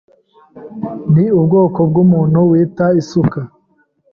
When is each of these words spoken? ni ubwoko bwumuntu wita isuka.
ni 1.13 1.25
ubwoko 1.37 1.79
bwumuntu 1.89 2.39
wita 2.49 2.85
isuka. 3.01 3.39